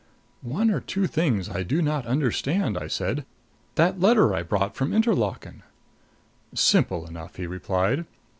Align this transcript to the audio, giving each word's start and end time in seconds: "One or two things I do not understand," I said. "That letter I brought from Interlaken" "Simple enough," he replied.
"One 0.41 0.71
or 0.71 0.79
two 0.79 1.05
things 1.05 1.47
I 1.47 1.61
do 1.61 1.79
not 1.79 2.07
understand," 2.07 2.75
I 2.75 2.87
said. 2.87 3.23
"That 3.75 3.99
letter 3.99 4.33
I 4.33 4.41
brought 4.41 4.73
from 4.75 4.93
Interlaken" 4.93 5.61
"Simple 6.71 7.05
enough," 7.05 7.35
he 7.35 7.45
replied. 7.45 8.05